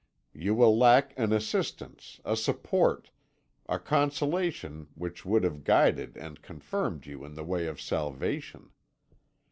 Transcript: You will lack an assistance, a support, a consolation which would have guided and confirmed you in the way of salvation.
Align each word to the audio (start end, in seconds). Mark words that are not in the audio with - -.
You 0.33 0.55
will 0.55 0.75
lack 0.75 1.13
an 1.15 1.31
assistance, 1.31 2.19
a 2.25 2.35
support, 2.35 3.11
a 3.69 3.77
consolation 3.77 4.87
which 4.95 5.27
would 5.27 5.43
have 5.43 5.63
guided 5.63 6.17
and 6.17 6.41
confirmed 6.41 7.05
you 7.05 7.23
in 7.23 7.35
the 7.35 7.43
way 7.45 7.67
of 7.67 7.79
salvation. 7.79 8.71